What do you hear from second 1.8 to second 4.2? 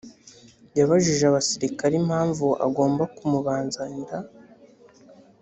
impamvu agomba kumubazanira